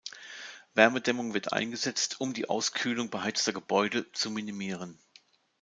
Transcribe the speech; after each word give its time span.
Wärmedämmung 0.73 1.35
wird 1.35 1.53
eingesetzt, 1.53 2.19
um 2.19 2.33
die 2.33 2.49
Auskühlung 2.49 3.11
beheizter 3.11 3.53
Gebäude 3.53 4.11
zu 4.13 4.31
minimieren. 4.31 4.97